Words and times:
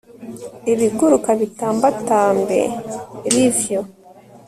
ibiguruka 0.71 1.29
bitambatambe, 1.39 2.59
+r, 3.31 3.33
ivyo 3.47 3.79